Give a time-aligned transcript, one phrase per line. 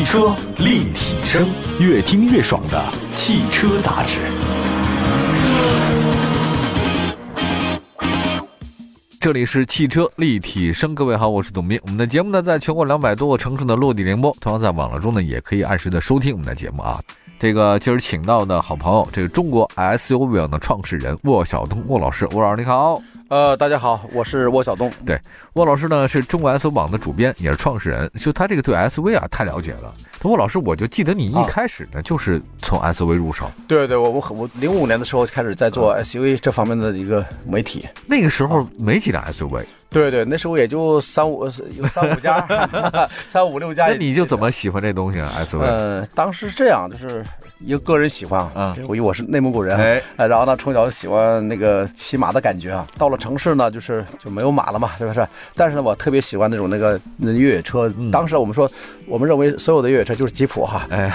[0.00, 1.46] 汽车立体声，
[1.78, 2.82] 越听越爽的
[3.12, 4.16] 汽车杂志。
[9.20, 11.78] 这里是汽车立体声，各位好，我是董斌。
[11.82, 16.98] 我们的节目呢，在全国两百多个城市的落地联播，同样在网络中呢，也可以按时的收听我们的节目啊。
[17.38, 22.98] 这个今儿请到的好朋友，这个中国 SUV 的创始人沃晓东沃老师，沃老师你好。
[23.30, 24.90] 呃，大家好，我是沃晓东。
[25.06, 25.16] 对，
[25.52, 28.10] 沃老师呢是中国 SUV 网的主编，也是创始人。
[28.16, 29.94] 就他这个对 SUV 啊太了解了。
[30.24, 33.48] 沃老师，我就记得你一开始呢就是从 SUV 入手。
[33.68, 37.86] 对对，我我我零五年的时候开始在做 SUV 这方面的一个媒体。
[38.04, 39.64] 那个时候没几辆 SUV。
[39.88, 42.44] 对对，那时候也就三五有三五家，
[43.30, 43.86] 三五六家。
[43.86, 45.60] 那你就怎么喜欢这东西啊？SUV？
[45.60, 47.24] 呃，当时是这样，就是。
[47.64, 49.76] 一个个人喜欢啊，因为我是内蒙古人，
[50.16, 52.86] 哎，然后呢，从小喜欢那个骑马的感觉啊。
[52.96, 55.26] 到了城市呢，就是就没有马了嘛，是不是？
[55.54, 57.92] 但是呢，我特别喜欢那种那个越野车。
[58.10, 58.70] 当时我们说，
[59.06, 61.08] 我们认为所有的越野车就是吉普哈，哎，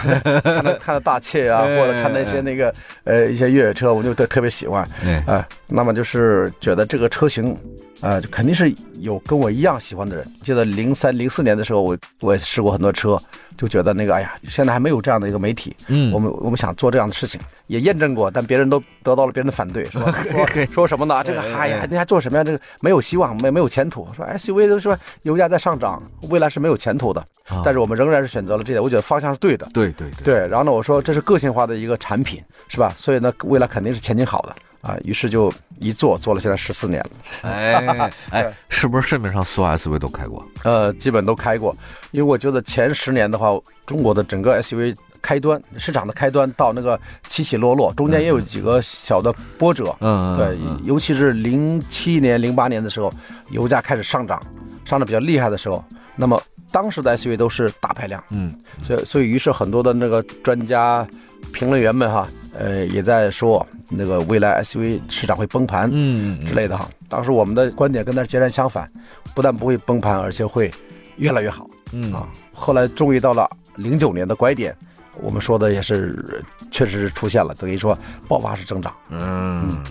[0.43, 2.73] 看 到看到大切啊， 或者看那些那个
[3.03, 4.87] 呃一些越野车，我就特特别喜欢，
[5.27, 7.57] 哎，那么就是觉得这个车型。
[8.01, 10.25] 啊，就肯定是有跟我一样喜欢的人。
[10.43, 13.19] 记得零三零四年的时候，我我也试过很多车，
[13.57, 15.75] 就觉得那个，哎呀，现在还没有这样的一个媒体。
[15.87, 20.13] 嗯，我们我们想做这样的事情，也验证过，但别人都得到了别人的反对，是吧？
[20.45, 21.21] 说说什么呢？
[21.25, 22.43] 这个，哎呀，你还做什么呀？
[22.43, 24.07] 这个没有希望，没没有前途。
[24.15, 27.25] 说 SUV 都说油价在上涨，未来是没有前途的。
[27.63, 29.67] 但是我们仍然是选择了这点，我觉得方向是对的。
[29.73, 30.47] 对对对。
[30.47, 32.93] 然后呢，我说这是个性化的一个产品，是吧？
[32.97, 34.55] 所以呢，未来肯定是前景好的。
[34.85, 37.09] 啊，于是就一做做了，现在十四年了。
[37.49, 40.45] 哎 哎，是不是市面上所有 SUV 都开过？
[40.63, 41.75] 呃，基本都开过。
[42.11, 43.49] 因为我觉得前十年的话，
[43.85, 49.95] 中国的整个 SUV 开端市场的开端到那个起起落落，中间也有几个小的波折。
[50.01, 53.11] 嗯，对，尤其是零七年、零八年的时候，
[53.49, 54.39] 油价开始上涨，
[54.85, 55.83] 上涨比较厉害的时候，
[56.15, 58.23] 那么当时的 SUV 都是大排量。
[58.31, 61.07] 嗯，所以所以于是很多的那个专家、
[61.53, 62.27] 评论员们哈。
[62.57, 66.89] 呃，也在说那个未来 SUV 市场会崩盘，嗯之类的哈。
[67.09, 68.89] 当时我们的观点跟他截然相反，
[69.35, 70.71] 不但不会崩盘，而且会
[71.17, 72.29] 越来越好，嗯啊。
[72.53, 73.45] 后来终于到了
[73.75, 74.73] 零九年的拐点，
[75.21, 76.41] 我们说的也是，
[76.71, 79.83] 确实是出现了，等于说爆发式增长，嗯。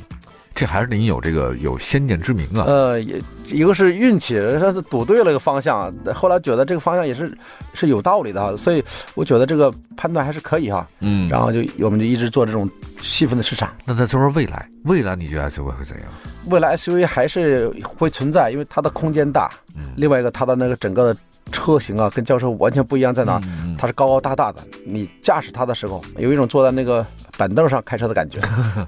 [0.54, 2.64] 这还是您有这个有先见之明啊？
[2.66, 7.36] 呃，也一个是运气，他是赌对了个方向，后来觉得这个方向也是
[7.74, 8.82] 是有道理的哈，所以
[9.14, 10.86] 我觉得这个判断还是可以哈。
[11.00, 12.70] 嗯，然后就我们就一直做这种
[13.00, 13.74] 细分的市场。
[13.84, 16.06] 那再说说未来，未来你觉得 SUV 会怎样？
[16.46, 19.50] 未来 SUV 还是会存在，因为它的空间大，
[19.96, 23.40] 另外一个它的那个整个的车型啊，跟轿车完全不一样，在哪？
[23.76, 27.04] 它是高高大大的，你驾驶它的时候有一种坐在那个。
[27.36, 28.38] 板凳上开车的感觉，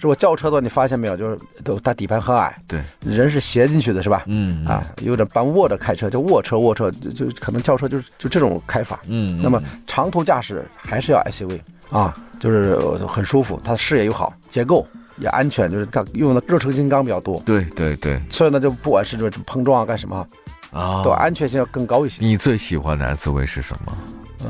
[0.00, 4.22] 如果轿车的话，你发现没有，就是都它底盘很矮，对，人是斜进去的，是吧？
[4.26, 9.00] 嗯啊，有点半卧着开车，就卧车卧车，就就可能轿车就是就这种开法。
[9.06, 12.76] 嗯，那么长途驾驶还是要 SUV 啊，就是
[13.06, 14.86] 很舒服，它的视野又好，结构
[15.18, 17.40] 也安全，就是它用的热成型钢比较多。
[17.44, 20.26] 对对对，所以呢，就不管是说碰撞啊干什么
[20.72, 22.24] 啊，都安全性要更高一些。
[22.24, 23.98] 你最喜欢的 SUV 是什么？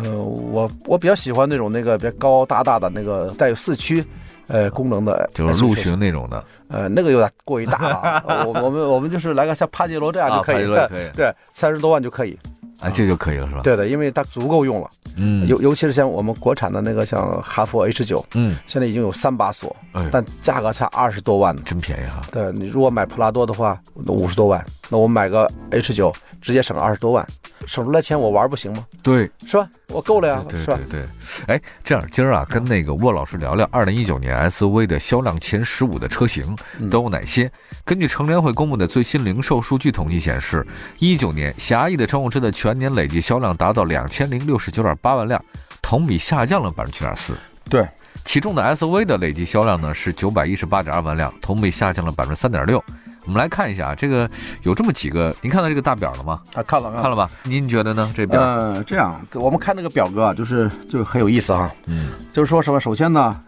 [0.03, 4.05] 呃，我我比较喜欢那种那个比较高大大的那个带有四驱，
[4.49, 6.45] 呃，功能的，就是陆巡那种的。
[6.69, 10.67] 呃，那个有点过于大了，我我们我们就是来个像帕杰罗这样就可以，
[11.15, 12.39] 对，三十多万就可以。
[12.79, 13.61] 啊，这就可以了是吧？
[13.63, 14.91] 对的，因为它足够用了。
[15.17, 19.75] 嗯，尤尤其是像我们国产的那个像哈弗 H 九，嗯，现在已经有三把锁，
[20.13, 22.21] 但价格才二十多万呢，真便宜哈。
[22.31, 27.27] 对你如果买普拉多的话，五十多万，那我买个 H 九直接省二十多万，
[27.67, 28.87] 省出来钱我玩不行吗？
[29.03, 29.69] 对，是吧？
[29.89, 30.79] 我够了呀，是吧？
[30.91, 31.07] 对对。
[31.47, 36.57] 哎，这样今儿啊，跟那个沃老师聊聊二零一九年 SUV 的销量前十五的车型
[36.91, 37.51] 都有哪些？
[37.85, 40.67] 根据乘联会公布的最新零售数据统计显示，
[40.99, 45.43] 一九年狭义的乘用车的全年累计销量达到两千零六十九点八万辆，
[45.83, 47.35] 同比下降了百分之七点四。
[47.69, 47.87] 对，
[48.25, 52.83] 其中的 SUV 的累计销量呢是九百一十八点二万辆，同比下降了百分之三点六。
[53.27, 54.29] 我们来看一下啊，这个
[54.63, 56.41] 有这么几个，您看到这个大表了吗？
[56.55, 57.29] 啊，看了看了吧？
[57.43, 58.11] 您觉得呢？
[58.17, 58.41] 这表？
[58.41, 61.71] 呃，这样，我们看那个表格啊，就是就很有意思啊。
[61.87, 62.81] 嗯，就是说什么？
[62.81, 63.39] 首先呢，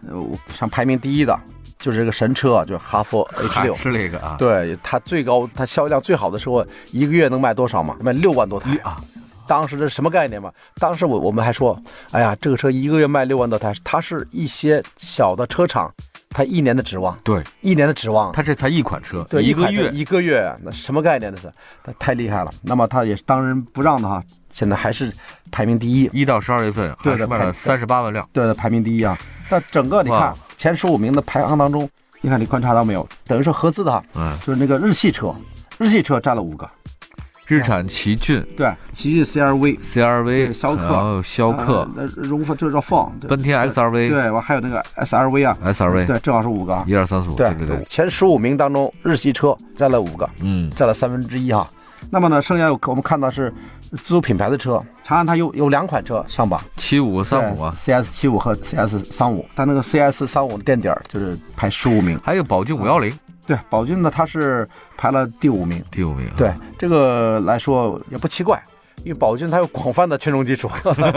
[0.53, 1.39] 像排名第一的，
[1.77, 4.35] 就是这个神车，就是哈弗 H 六，是那个啊。
[4.37, 7.95] 对，它最高，它销量最好的时候，一个月能卖多少嘛？
[8.01, 8.97] 卖六万多台啊。
[9.47, 10.51] 当时这什么概念嘛？
[10.75, 11.81] 当时我我们还说，
[12.11, 15.89] 哎呀，这个车一个月卖六万多台，它是一些小的车厂。
[16.29, 21.33] 他一年的指望，对，一年的指望，他这才一款车，对，一个月，一个月，那什么概念？
[21.33, 21.51] 那是，
[21.83, 22.51] 他太厉害了。
[22.61, 25.11] 那么他也是当仁不让的哈，现在还是
[25.49, 26.09] 排名第一。
[26.13, 29.17] 一到十二月份，对，卖了三十八万辆，对，排名第一啊。
[29.49, 31.89] 但整个你看前十五名的排行当中，
[32.21, 33.07] 你看你观察到没有？
[33.25, 35.33] 等于是合资的哈，嗯，就是那个日系车，
[35.79, 36.69] 日系车占了五个。
[37.49, 51.67] 日产奇骏，对，奇骏 CRV，CRV，逍客，然后逍客，那荣放这叫放，奔田 XRV，对，完还有那个 SRV 啊，SRV，对，正好是五个，一二三四五，对对对，前十五名当中日系车占了五个，嗯，占了三分之一哈。
[52.11, 53.53] 那么呢，剩下我们看到是
[53.91, 63.11] 自主品牌的车，长安它有有两款车上榜，七五三五啊，CS 七五和 CS 三五，但那个 CS 三五的垫底儿就是排十五名，还有宝骏五幺零，
[63.49, 68.61] 对，宝骏呢它是排了第五名，第五名，对这个来说也不奇怪，
[69.03, 70.69] 因为宝骏它有广泛的群众基础，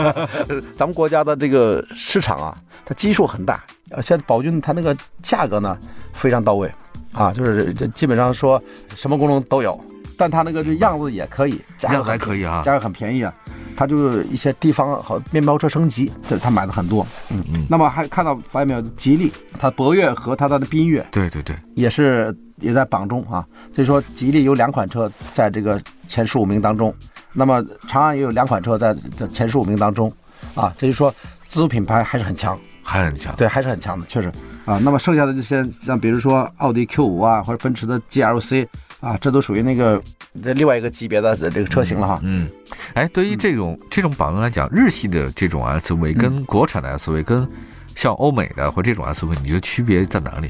[0.75, 5.77] 咱们国家的这个市场啊，它基数很大，而且宝骏它那个价格呢
[6.11, 6.73] 非常到位，
[7.13, 8.59] 啊，就是这基本上说
[8.95, 9.79] 什么功能都有。
[10.17, 13.33] 但它那个样子也可以，价格还可以啊，价格很便宜啊。
[13.75, 17.05] 它就是一些地方和面包车升级，这他买的很多。
[17.29, 17.65] 嗯嗯。
[17.69, 18.81] 那么还看到发现没有？
[18.95, 23.45] 吉利，它博越和它的缤越，对对对，也是也在榜中啊。
[23.73, 26.93] 所以说吉利有两款车在这个前十五名当中，
[27.33, 30.11] 那么长安也有两款车在这前十五名当中
[30.53, 30.73] 啊。
[30.77, 31.13] 这就说
[31.49, 34.31] 自主品牌还是很强，还是很强，对，还是很强的，确实
[34.65, 34.77] 啊。
[34.83, 38.67] 那么剩下的这些像比如说奥迪 Q 五啊，或者奔驰的 GLC。
[39.03, 40.01] 啊，这都属于那个
[40.41, 42.21] 这另外一个级别的这个车型了哈。
[42.23, 42.49] 嗯，
[42.93, 47.45] 哎，对于这种这种榜来讲，日系的这种 SUV 跟国产的 SUV，跟
[47.97, 50.47] 像欧美的或这种 SUV，你觉得区别在哪里？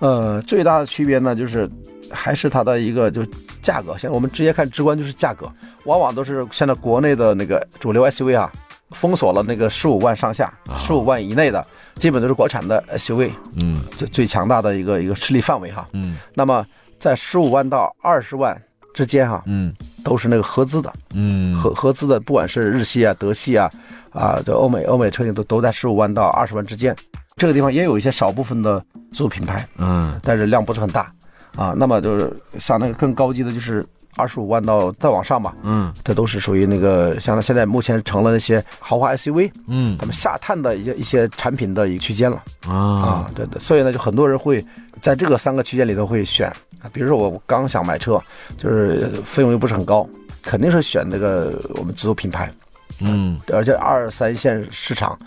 [0.00, 1.66] 呃，最大的区别呢，就是
[2.10, 3.24] 还是它的一个就
[3.62, 3.96] 价格。
[3.96, 5.50] 现在我们直接看直观就是价格，
[5.84, 8.52] 往往都是现在国内的那个主流 SUV 啊，
[8.90, 13.32] 封锁了那个十五万上下、十五万以内的，基本都是国产的 SUV。
[13.62, 15.88] 嗯，最最强大的一个一个势力范围哈。
[15.92, 16.64] 嗯，那么。
[16.98, 18.58] 在十五万到二十万
[18.94, 19.70] 之间，哈，嗯，
[20.02, 23.70] 都是那个合资的，嗯，合合资的，不管是日系啊、德系啊，
[24.12, 26.96] 啊，这欧美欧美车型都都在十五万到二十万之间。
[27.36, 28.80] 这个地方也有一些少部分的
[29.12, 31.12] 自主品牌，嗯，但是量不是很大，
[31.54, 33.84] 啊，那么就是像那个更高级的，就是
[34.16, 44.64] 二十五万到再往上吧，嗯，这都是属于那个像现在目前成了那些豪华 SUV，嗯，他们下探的一些一些产品的一个区间了，啊，对对，所以呢，就很多人会
[45.00, 46.52] 在这个三个区间里头会选。
[46.92, 48.22] 比如说我刚想买车，
[48.56, 50.08] 就是费用又不是很高，
[50.42, 52.48] 肯定是选那个我们自主品牌，
[53.00, 55.18] 嗯，而且二三线市场，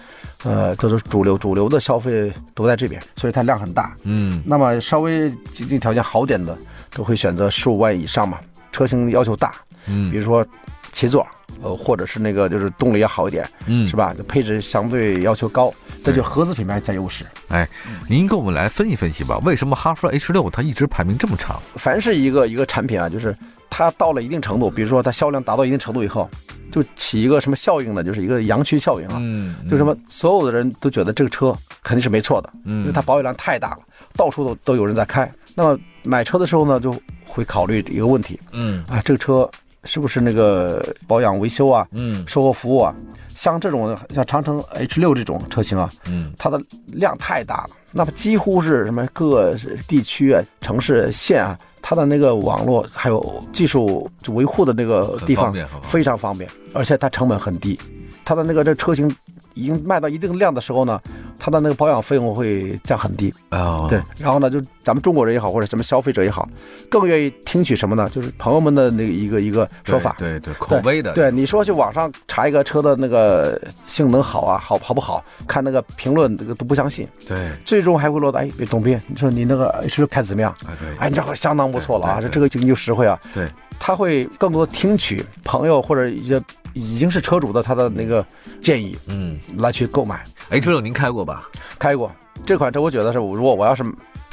[0.46, 6.58] 呃，都是主流主流的消费都在这边，所以它量很大，嗯，那么稍微经济条件好点的
[6.92, 8.38] 都会选择十五万以上嘛，
[8.80, 9.56] 车型要求大，
[9.88, 10.46] 嗯，比如说
[10.94, 11.28] 七座，
[11.62, 14.16] 呃，或者是那个就是动力要好一点，嗯，是吧？
[14.26, 15.74] 配置相对要求高。
[16.02, 17.26] 这就合资品牌占优势。
[17.50, 17.68] 哎，
[18.08, 21.60] 您给我们来分析分析吧，为什么哈弗 H 六它一直排名这么长？
[21.76, 23.36] 凡是一个一个产品啊，就是
[23.70, 26.30] 它到了一定程度，比如说它销量达到一定程度以后，
[26.72, 28.02] 就起一个什么效应呢？
[28.02, 29.18] 就是一个羊群效应啊。
[29.20, 29.58] 嗯。
[29.70, 31.54] 就什么所有的人都觉得这个车
[31.84, 33.80] 肯定是没错的，因为它保有量太大了，
[34.16, 35.30] 到处都都有人在开。
[35.54, 36.96] 那么买车的时候呢，就
[37.30, 38.40] 会考虑一个问题。
[38.52, 38.84] 嗯。
[38.90, 39.50] 啊，这个车
[39.84, 41.88] 是不是那个保养维修啊？
[41.92, 42.26] 嗯。
[42.28, 42.94] 售后服务啊？
[43.36, 49.56] 像这种像长城 H 六这种车型啊，嗯，它的量太大了，那么几乎是什么各
[49.88, 57.80] 地区啊、城市县啊，它的那个网络还有技术维护的那个地方非常方便，而且它成本很低，
[58.26, 59.10] 它的那个这车型。
[59.60, 61.00] 已经卖到一定量的时候呢，
[61.38, 63.86] 它的那个保养费用会降很低啊。
[63.90, 66.48] 对，然后呢，就咱们中国人也好，或者什么消费者也好，
[66.90, 68.10] 更愿意听取什么呢？
[68.10, 70.16] 就是朋友们的那一个一个说法。
[70.18, 71.14] 对对，口碑的。
[71.14, 77.08] 对，你说去网上查一个车的那个性能好啊，好好不好看那个评论，这个都不相信。
[77.28, 80.56] 对，最终还会落到哎，董斌，你说你那个 H 六开怎么样？
[80.68, 83.20] 哎，对，哎，你这会相当不错了啊，这这个经济实惠啊。
[83.34, 83.50] 对，
[83.80, 86.42] 他会更多听取朋友或者一些。
[86.74, 88.26] 已经是车主的他的那个
[88.62, 90.24] 建议，嗯，来去购买。
[90.50, 91.50] H 六您开过吧？
[91.78, 92.12] 开过
[92.46, 93.84] 这款车，我觉得是，如果我要是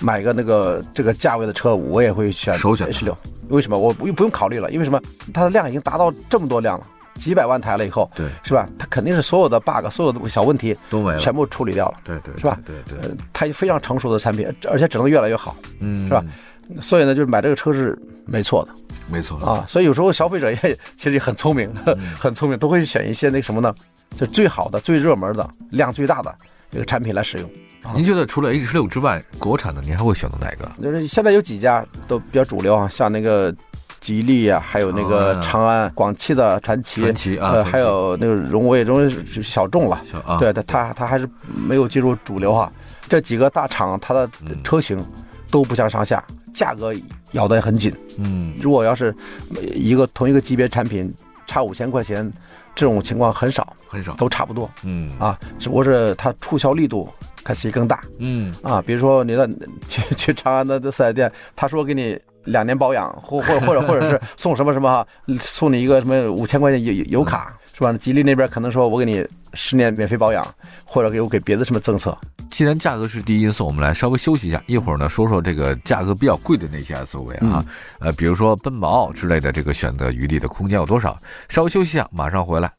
[0.00, 3.16] 买个那个这个价位的车，我也会选首选 H 六。
[3.48, 3.78] 为什么？
[3.78, 5.00] 我不不用考虑了，因为什么？
[5.32, 8.68] 它的量已经达到这么多辆了，几百万台了以后，对，是吧？
[8.78, 12.58] 它肯定是所有的 bug，所有的小问题都没了，全部处理掉了，对对，是吧？
[12.64, 16.24] 对对，它非常成熟的产品，而且只能越来越好，嗯，是吧？
[16.80, 18.72] 所以呢，就是买这个车是没错的。
[19.08, 20.56] 没错啊，所以有时候消费者也
[20.96, 21.72] 其实也很聪明，
[22.18, 23.74] 很聪明，都会选一些那什么呢？
[24.16, 26.34] 就最好的、最热门的、量最大的
[26.70, 27.50] 这个产品来使用。
[27.94, 30.70] 您觉得除了 H 六之外，国产的您还会选择哪个？
[30.82, 33.54] 就是现在有几家都比较主流啊，像那个
[34.00, 40.00] 吉利啊，还有那个长安、广汽的传祺，传祺啊，还有那个荣威，荣威小众了，
[40.40, 42.72] 对它它它还是没有进入主流啊。
[43.08, 44.28] 这几个大厂它的
[44.64, 44.98] 车型
[45.48, 46.22] 都不相上下。
[46.56, 46.92] 价格
[47.32, 49.14] 咬得很紧，嗯，如果要是
[49.74, 51.12] 一个同一个级别产品
[51.46, 52.32] 差五千块钱，
[52.74, 55.10] 这种情况很少，很少，都差不多，嗯。
[55.18, 57.08] 啊，只不过是它促销力度
[57.44, 58.52] 看谁更大，嗯。
[58.62, 59.46] 啊，比如说你的
[59.86, 65.06] 去 去长安的这四 S 店，他说给你两年保养，或或或者或者是送什么什么哈，
[65.40, 67.92] 送你一个什么五千块钱油油卡是吧？
[67.92, 70.46] 吉利那边可能说我给你十年免费保养，
[70.86, 72.16] 或者给我给别的什么政策。
[72.50, 77.62] 既然价格是第一因素，我们来稍微休息一下，一会儿呢说说这个价格比较贵的那些 SUV 啊，
[78.00, 81.18] 呃，比如说奔宝之类的，这个选择余地的空间有多少？
[81.50, 82.72] 稍微休息一下，马上回来。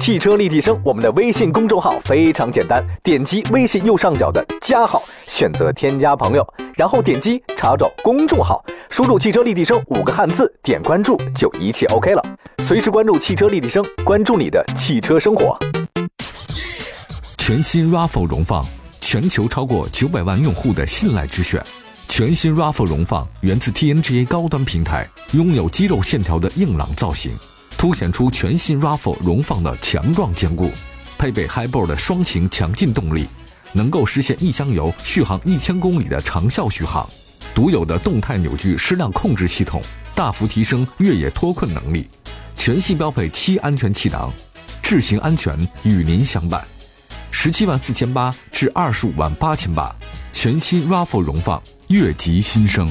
[0.00, 12.22] 汽车立体声，我们的微信公众号非常简单，点击微信右上角的加号，选择添加朋友，然后点击查找公众号，输入“汽车立体声”五个汉字，点关注就一切 OK 了。
[12.70, 15.58] 随时关注汽车立体声，关注你的汽车生活。
[17.36, 18.64] 全新 RAV4 荣放，
[19.00, 21.60] 全球超过九百万用户的信赖之选。
[22.06, 27.32] 全新 RAV4 荣放源自 TNGA 高端平台，拥有肌肉线条的硬朗造型。
[27.76, 30.70] 凸显出全新 RAV4 荣放的强壮坚固，
[31.18, 33.26] 配备 Hybrid 的双擎强劲动力，
[33.72, 37.04] 能够实现一箱油续航一千公里的长效续航。
[37.52, 39.82] 独有的动态扭矩矢量控制系统，
[40.14, 42.06] 大幅提升越野脱困能力。
[42.62, 44.30] 全系标配七安全气囊，
[44.82, 46.62] 智行安全与您相伴。
[47.30, 49.90] 十七万四千八至二十五万八千八，
[50.30, 52.86] 全新 RAV4 荣放，越级新生。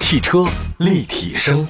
[0.00, 0.44] 汽车
[0.78, 1.64] 立体声。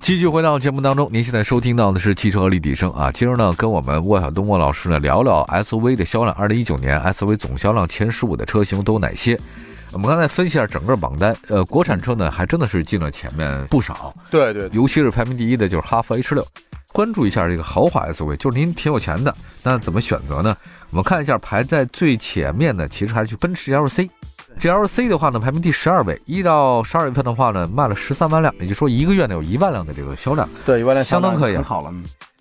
[0.00, 3.10] 继续回到节目当中，您现在收听到的是汽车立体声啊。
[3.10, 6.36] 今儿呢，跟我们沃小东沃老师呢聊聊 SUV 的销量。
[6.36, 9.40] 二零一九年 SUV 总销量前十五的车型都有哪些？
[9.92, 14.14] 我们刚才分析一下整个榜单，呃，国产车呢还真的是进了前面不少。
[14.30, 16.46] 对对，尤其是排名第一的就是哈弗 H 六。
[16.92, 19.32] 关注一下这个豪华 SUV，就是您挺有钱的，
[19.62, 20.56] 那怎么选择呢？
[20.90, 24.10] 我们看一下排在最前面的，其实还是去奔驰 GLC。
[24.58, 31.94] GLC 的话呢，排名第十二位，一到十二月份的话呢，卖了十三万辆，也就是说一个月呢有一万辆的这个销量，对，一万辆相当可以，很好了。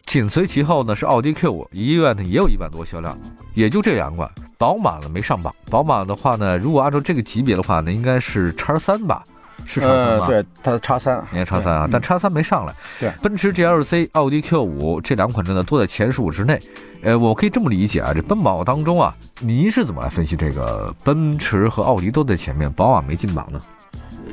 [0.10, 3.16] 紧随其后呢是奥迪 Q 五，一个月呢也有一万多销量，
[3.54, 4.28] 也就这两款。
[4.58, 9.24] 宝马呢没上榜，宝马的话呢，如果按照这个级别的话呢，应该是叉三吧。
[9.68, 10.26] 是叉三吗？
[10.26, 12.74] 对，它的叉三，你看叉三啊，但叉三没上来。
[13.00, 16.60] 对，奔驰 GLC、奥迪 Q 五这两款车呢都在前十五之内。
[17.04, 23.62] 呃，我可以这么理解啊，这奔宝当中啊，您是怎么来分析这个奔驰和奥迪都在前面，宝马没进榜呢？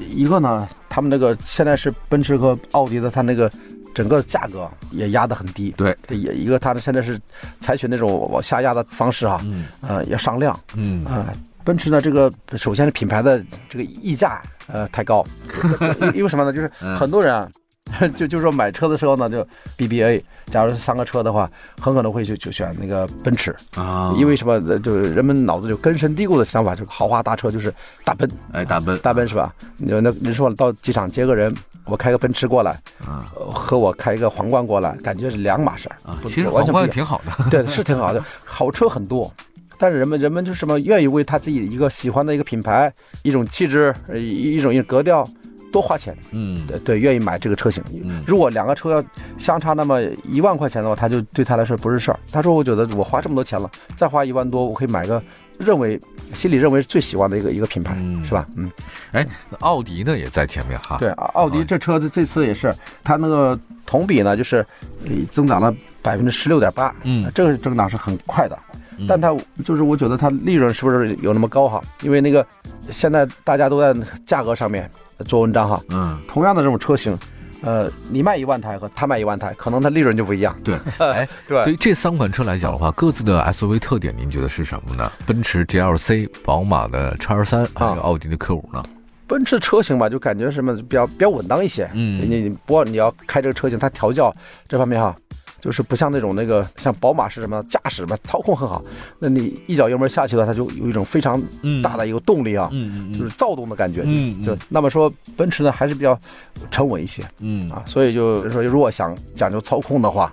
[0.08, 3.50] 一个呢，他们那个现在是奔驰和奥迪的，它那个
[3.96, 5.70] 整个价格也压得很低。
[5.74, 7.18] 对，也一个，它呢现在是
[7.60, 11.32] 采取那种往下压的方式啊，嗯，呃，要上量，嗯啊。
[11.64, 15.24] 奔驰呢，这个首先是品牌的这个溢价呃太高，
[16.14, 16.52] 因为什么呢？
[16.52, 17.50] 就是很多人啊，
[18.16, 19.46] 就就说买车的时候呢，就
[19.78, 21.50] BBA，假如是三个车的话，
[21.80, 24.60] 很可能会去就选那个奔驰啊，因为什么？
[24.80, 27.72] 就是人们脑子就根深蒂固的想法，就是豪华大车就是
[28.04, 29.54] 大奔，哎，大奔，大奔是吧？
[29.76, 32.72] 你说那你说到机场接个人，我开个奔驰过来
[33.04, 36.18] 啊，和我开一个皇冠过来，感觉是两码事儿啊。
[36.24, 39.32] 其实皇冠挺好的，对，是挺好的，好车很多。
[39.78, 45.22] 但是人们人们就是什么愿意为他自己一个喜欢的一个品牌、一种气质、一一种一种格调
[45.72, 47.82] 多花钱，嗯，对，愿意买这个车型。
[48.26, 49.04] 如果两个车要
[49.38, 52.18] 相差那么一万块钱的话，他就对他来说不是事儿。
[52.32, 55.22] 他说：“我觉得我花这么多钱了，再花一万多，我可以买个
[55.58, 56.00] 认为
[56.32, 57.94] 心里认为最喜欢的一个一个品牌，
[58.24, 58.70] 是吧？”嗯，
[59.12, 59.26] 哎，
[59.60, 60.96] 奥迪呢也在前面哈。
[60.98, 62.72] 对，奥迪这车子这次也是，
[63.04, 64.64] 它那个同比呢就是
[65.30, 68.58] 增长了百分之十六点八，嗯，这个增长是很快的。
[69.06, 71.82] 但它就是我觉得它利润是不是有那么高哈？
[72.00, 72.46] 因为那个
[72.90, 73.94] 现在大家都在
[74.24, 74.90] 价格上面
[75.24, 75.80] 做文章哈。
[75.90, 76.18] 嗯。
[76.28, 77.18] 同样的这种车型，
[77.62, 80.54] 呃，你卖一万台和他卖一万台，可能它利润就不一样。
[80.62, 80.76] 对。
[80.98, 81.64] 哎，对。
[81.64, 85.10] 对于这三款车来讲的话，各自的 SUV 特点您觉得是什么呢？
[85.26, 88.84] 奔驰 GLC、宝马的叉三，还有奥迪的 Q 五呢？
[89.26, 91.88] 奔驰车型吧，就感觉什么比较比较稳当一些。
[91.94, 92.20] 嗯。
[92.20, 94.34] 你你不过你要开这个车型，它调教
[94.68, 95.16] 这方面哈。
[95.66, 98.80] 就是不像那种那个像宝马是什么驾驶嘛，操控很好。
[99.18, 101.42] 那你一脚油门下去了，它就有一种非常
[101.82, 102.70] 大的一个动力啊，
[103.12, 104.02] 就是躁动的感觉。
[104.04, 106.16] 嗯就那么说，奔驰呢还是比较
[106.70, 107.20] 沉稳一些。
[107.40, 110.32] 嗯啊，所以就说如果想讲究操控的话，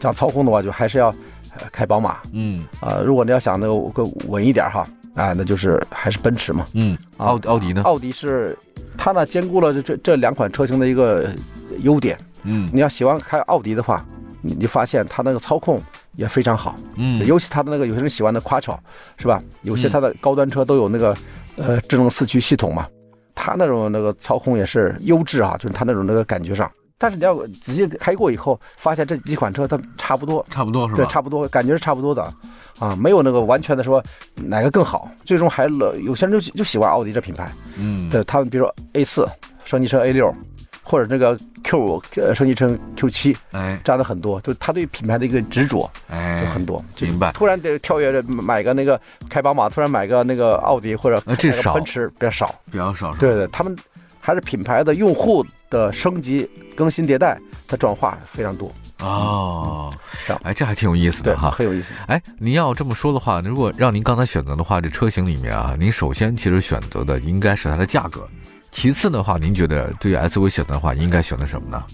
[0.00, 1.14] 讲操控的话，就还是要
[1.70, 2.18] 开宝马。
[2.32, 4.84] 嗯啊，如果你要想那个更稳一点哈，
[5.14, 6.66] 啊，那就是还是奔驰嘛。
[6.74, 7.82] 嗯，奥奥迪呢？
[7.84, 8.58] 奥迪是
[8.98, 11.30] 它呢兼顾了这这这两款车型的一个
[11.82, 12.18] 优点。
[12.42, 14.04] 嗯，你要喜欢开奥迪的话。
[14.42, 15.80] 你你发现它那个操控
[16.16, 18.76] 也非常好，嗯，尤其它的那个有些人喜欢的 quattro，
[19.16, 19.42] 是吧？
[19.62, 21.16] 有些它的高端车都有那个
[21.56, 22.86] 呃智能四驱系统嘛，
[23.34, 26.70] 它那种那个操控也是优质啊，就是它那种那个感觉上。
[26.98, 30.96] 但是你要仔细开过以后，发现这几款车它差不多，差不多是吧？
[30.96, 32.22] 对，差不多，感觉是差不多的，
[32.78, 34.00] 啊，没有那个完全的说
[34.36, 35.10] 哪个更好。
[35.24, 39.26] 最终还乐，有些人就就喜欢奥迪这品牌，嗯，对他们比如说 A 四
[39.64, 40.32] 升级成 A 六。
[40.92, 41.34] 或者那个
[41.64, 46.84] Q 五呃升级成 Q 七，哎，这样的很多，就他对品牌的一个执着，哎，很多。
[47.00, 47.32] 明白。
[47.32, 53.10] 突然得跳跃着买个那个开宝马，突然买个那个奥迪或者这少，奔驰比较少，比较少。
[53.12, 53.74] 对对，他们
[54.20, 56.46] 还是品牌的用户的升级、
[56.76, 58.70] 更新迭代的转化非常多。
[59.00, 59.90] 哦，
[60.42, 61.94] 哎，这还挺有意思的哈，很有意思。
[62.06, 68.28] 哎，您要这么说的话，如果让您刚才选择的话，这车型里面啊，您首先其实选择的应该是它的价格，
[68.72, 71.84] 其次的话，您觉得对于 SUV 选择的话，应该选择什么呢？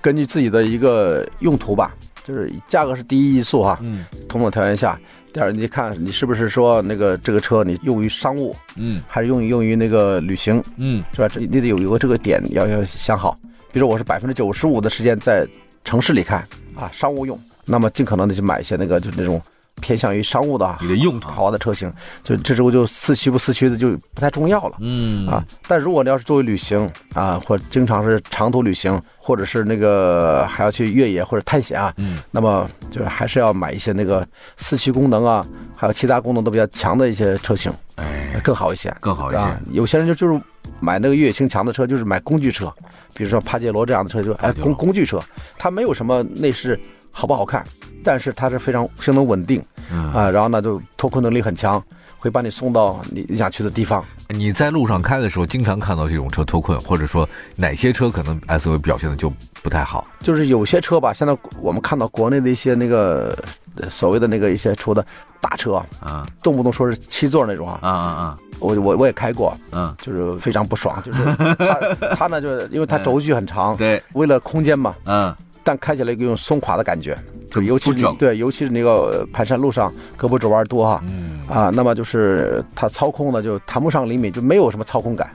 [0.00, 3.78] 根据自己的一个用途吧，就是价格是第一因素哈。
[3.82, 4.04] 嗯。
[4.28, 4.98] 同等条件下，
[5.32, 11.28] 第二你看你是不是说那个这个车你用于商务，嗯，还是用于用于那个旅行，嗯，是吧？
[11.28, 13.38] 这你得有一个这个点要要想好。
[13.70, 15.46] 比如说我是百分之九十五的时间在。
[15.86, 16.42] 城市里看
[16.74, 19.38] 啊，商务用，那么尽可能的去买一些那个，就那种
[19.80, 21.28] 偏向于商务的，你的用途。
[21.28, 25.26] 豪华的车型，就这时候就四驱不四驱的就不太重要了，嗯。
[25.26, 34.26] 啊，但如果你要是作为旅行啊，或者经常是长途旅行，或者是那个还要去越野或者探险啊，嗯，那么就还是要买一些那个
[34.56, 35.44] 四驱功能啊，
[35.76, 39.40] 还有其他功能都比较强的一些车型，哎，更好一些，更好一些。
[39.72, 40.40] 有些人就就是。
[40.80, 42.72] 买那个越野性强的车，就是买工具车，
[43.14, 45.20] 比如说帕杰罗这样的车，就哎工工具车，
[45.56, 46.78] 它没有什么内饰
[47.10, 47.64] 好不好看，
[48.04, 51.82] 但是它是非常性能稳定，啊，然后呢就脱困能力很强，
[52.18, 54.04] 会把你送到你你想去的地方。
[54.28, 59.32] 你在路上开的时候，经常看到这种车脱困，或者说哪些车可能 SUV 表现的就
[59.62, 60.06] 不太好？
[60.20, 63.36] 就是有些车吧，现在我们看到国内的一些那个
[63.88, 65.04] 所谓的那个一些出的
[65.40, 68.38] 大车啊，动不动说是七座那种啊，啊啊啊。
[68.60, 71.22] 我我我也开过，嗯，就是非常不爽，就是
[71.58, 75.34] 它它呢，就是因为它轴距很长，对，为了空间嘛，嗯，
[75.64, 77.16] 但开起来有种松垮的感觉，
[77.50, 85.28] 就尤其是对，尤其是那个盘山路上，胳膊肘弯多哈，嗯啊，那么就是它操控呢就谈不上灵敏，就没有什么操控感。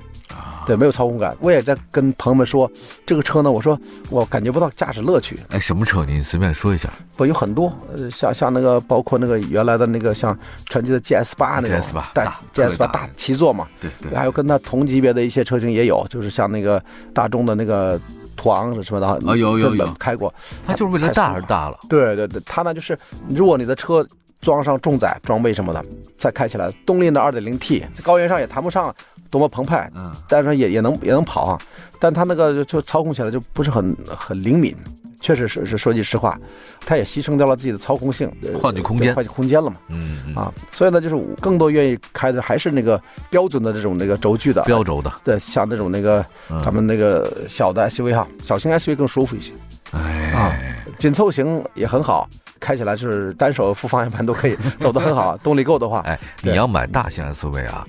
[0.66, 1.36] 对，没有操控感。
[1.40, 2.72] 我也在跟朋友们说，
[3.04, 3.80] 这个车呢，我说
[4.12, 5.36] 我感觉不到驾驶乐趣。
[5.50, 6.06] 哎，什么车？
[6.06, 6.94] 您随便说一下。
[7.18, 13.66] 不，有很多，呃，像像那个，包括那个原来的那个像传祺的 GS 八那种，GS 八大，GS 八大七座嘛。
[13.82, 14.16] 对对。
[14.16, 16.80] 还有跟它同级别的一些车型也有，就是像那个
[17.16, 18.00] 大众的那个
[18.40, 19.08] 途昂什么的。
[19.08, 20.34] 啊，有有有开过。
[20.66, 21.78] 它就是为了大而大了。
[21.90, 22.98] 对对对，它呢就是，
[23.28, 24.08] 如果你的车
[24.40, 25.84] 装上重载装备什么的，
[26.18, 28.96] 再开起来，动力呢二点零 T，在高原上也谈不上。
[29.32, 31.58] 多么澎湃，嗯，但是也也能也能跑啊，
[32.00, 34.76] 但它那个就操控起来就不是很很灵敏，
[35.20, 36.40] 确实是是说句实话，
[36.86, 46.26] 它也牺牲掉了自己的操控性，换取空间，换取空间了嘛，嗯啊，所以呢，就是更多愿意开的还是那个标准的这种那个轴距的标轴的，对，像那种那个
[46.64, 49.54] 咱们那个小的 SUV 哈，小型 SUV 更舒服一些，
[49.92, 50.32] 哎。
[50.34, 50.56] 啊，
[50.98, 52.30] 紧凑型也很好，
[52.60, 57.86] 开起来是单手扶方向盘都可以 走得很好，动力够的话，哎，你要买大型 SUV 啊。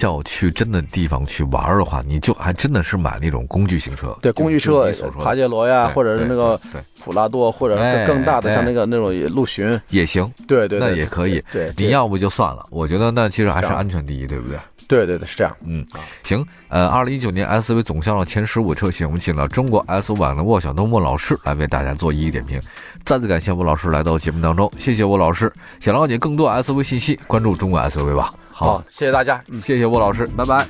[0.00, 4.16] 要去真的地方去玩的话，你就还真的是买那种工具型车。
[4.22, 6.60] 对，工具车，帕杰罗呀，或者是那个
[7.02, 10.30] 普拉多，或者更大的像那个那种陆巡也行。
[10.46, 11.42] 对对，那也可以。
[11.52, 12.64] 对，你要不就算了。
[12.70, 14.58] 我觉得那其实还是安全第一，对不对？
[14.86, 15.54] 对对对，是这样。
[15.66, 15.84] 嗯，
[16.22, 16.46] 行。
[16.68, 22.60] 呃，二零一九年 SUV 总销量前十五车型，我们请到中国 SUV 版的沃小东莫老师来为大家做一一点评。
[23.04, 25.52] 再次感谢沃老师来到节目当中，谢谢沃老师。
[25.80, 28.32] 想了解更多 SUV 信息，关注中国 SUV 吧。
[28.60, 30.66] 好，谢谢大家，谢谢沃老师，拜拜。